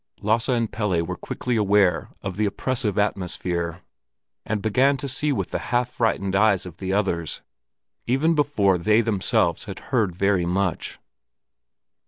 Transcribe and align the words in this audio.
Lasse 0.23 0.49
and 0.49 0.71
Pelle 0.71 1.03
were 1.03 1.15
quickly 1.15 1.55
aware 1.55 2.09
of 2.23 2.35
the 2.35 2.47
oppressive 2.47 2.97
atmosphere, 2.97 3.83
and 4.47 4.59
began 4.59 4.97
to 4.97 5.07
see 5.07 5.31
with 5.31 5.51
the 5.51 5.59
half 5.69 5.91
frightened 5.91 6.35
eyes 6.35 6.65
of 6.65 6.77
the 6.77 6.91
others, 6.91 7.43
even 8.07 8.33
before 8.33 8.79
they 8.79 9.01
themselves 9.01 9.65
had 9.65 9.77
heard 9.93 10.15
very 10.15 10.47
much. 10.47 10.97